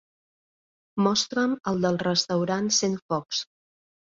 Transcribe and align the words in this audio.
Mostra'm 1.09 1.53
el 1.73 1.85
del 1.85 2.01
restaurant 2.07 2.73
Centfocs. 2.79 3.45